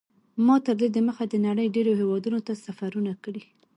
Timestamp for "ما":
0.45-0.55